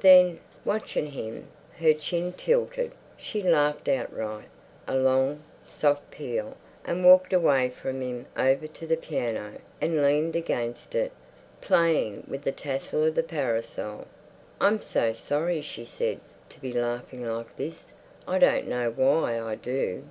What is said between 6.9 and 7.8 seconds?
walked away